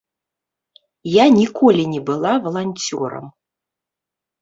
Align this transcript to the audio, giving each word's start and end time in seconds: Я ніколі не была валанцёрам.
Я 1.17 1.25
ніколі 1.35 1.83
не 1.93 2.01
была 2.09 2.33
валанцёрам. 2.49 3.33